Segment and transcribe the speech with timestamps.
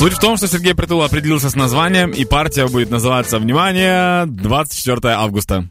[0.00, 5.12] Суть в том, что Сергей Притула определился с названием, и партия будет называться, внимание, 24
[5.12, 5.68] августа.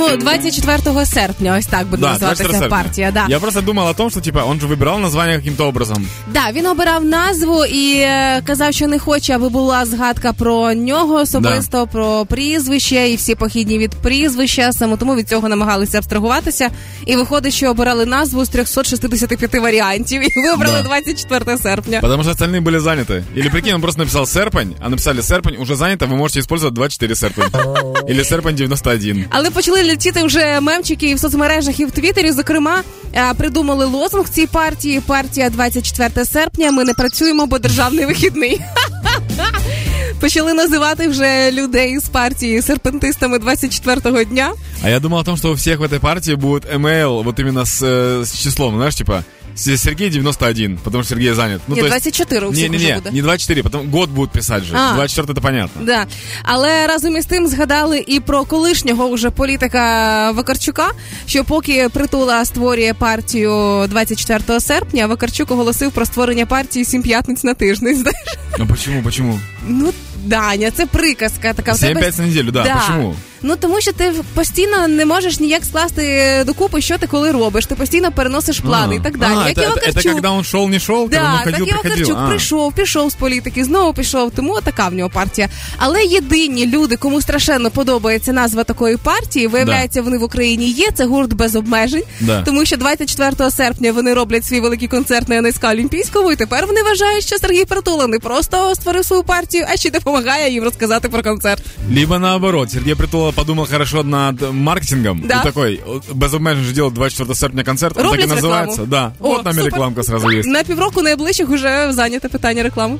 [0.00, 2.76] Ну, 24 серпня, ось так буде Да, називатися 24 серпня.
[2.82, 3.10] партія.
[3.14, 3.26] Да.
[3.28, 6.06] Я просто думал о том, что, типа, он же выбирал название каким-то образом.
[6.32, 11.14] Да, він обирав назву і е, казав, що не хоче, аби була згадка про нього
[11.14, 14.72] особисто, про прізвище і всі похідні від прізвища.
[14.72, 16.68] Саме тому від цього намагалися абстрагуватися.
[17.06, 20.82] І виходить, що обирали назву з 365 варіантів, і вибрали Да.
[20.82, 22.00] 24 серпня.
[22.00, 23.22] Потому что остальные были заняты.
[23.36, 27.14] Или прикинь, он просто написал серпень, а написали серпень, уже занято, вы можете использовать 24
[27.16, 27.44] серпень.
[28.08, 29.24] Или серпень 91.
[29.30, 32.31] Але почали летіти вже мемчики і в соцмережах, і в Твіттері.
[32.31, 32.81] Зокрема,
[33.15, 34.99] е, придумали лозунг цій партії.
[34.99, 36.71] Партія 24 серпня.
[36.71, 38.61] Ми не працюємо, бо державний вихідний.
[40.21, 44.51] Почали називати вже людей з партії серпентистами 24-го дня.
[44.83, 47.65] А я думал о том, что у всех в этой партии будет email вот именно
[47.65, 49.23] с, э, с числом, знаешь, типа
[49.55, 51.61] Сергей 91, потому что Сергей занят.
[51.67, 53.11] Ну, Ні, то есть- 24 у всіх уже Не-не-не, буде.
[53.11, 54.75] не 24, потом год будут писать же.
[54.75, 54.93] А.
[54.93, 55.85] 24 это понятно.
[55.85, 56.05] Да.
[56.43, 60.91] Але разом із тим згадали і про колишнього уже політика Вакарчука,
[61.25, 67.53] що поки притула створює партію 24 серпня, Вакарчук оголосив про створення партії сім п'ятниць на
[67.53, 67.95] тиждень.
[68.01, 68.37] Знаєш?
[68.59, 69.39] Ну почему, почему?
[69.67, 69.93] Ну,
[70.25, 71.71] Даня, це приказка така.
[71.73, 72.63] В Семь тебе- пять на неделю, да.
[72.75, 73.15] Почему?
[73.42, 77.66] Ну тому що ти постійно не можеш ніяк скласти докупи, що ти коли робиш.
[77.66, 79.00] Ти постійно переносиш плани А.
[79.00, 79.32] і так далі.
[79.44, 79.96] А, Як это, і это, Вакарчук.
[80.02, 81.92] это когда он шел, не шел, когда он Да, уходил, так і приходил.
[81.92, 82.28] Вакарчук А.
[82.28, 84.30] прийшов, пішов з політики, знову пішов.
[84.30, 85.48] Тому така в нього партія.
[85.76, 90.90] Але єдині люди, кому страшенно подобається назва такої партії, виявляється, вони в Україні є.
[90.94, 92.02] Це гурт без обмежень.
[92.20, 92.42] Да.
[92.42, 96.82] Тому що 24 серпня вони роблять свій великий концерт на НСК Олімпійському, і тепер вони
[96.82, 101.08] вважають, що Сергій Притула не просто створив свою партію, а ще й допомагає їм розказати
[101.08, 101.62] про концерт.
[101.96, 105.21] Либо наоборот, Сергей Притула подумал хорошо над маркетингом.
[105.27, 105.41] Да.
[105.41, 105.81] И такой,
[106.13, 108.81] без обмежень же делать 24 серпня концерт, он так и Роблять называется.
[108.81, 108.91] рекламу.
[108.91, 109.67] Да, О, вот нам супер.
[109.67, 110.47] рекламка сразу есть.
[110.49, 112.97] На півроку найближчих уже зайняте питання реклами.